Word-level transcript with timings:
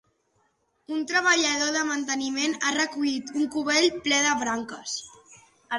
Un 0.95 1.03
treballador 1.11 1.69
de 1.77 1.83
manteniment 1.91 2.57
ha 2.65 2.73
recollit 2.81 3.33
un 3.43 3.47
cubell 3.59 3.91
ple 4.09 4.25
de 4.29 4.37
branques. 4.45 4.99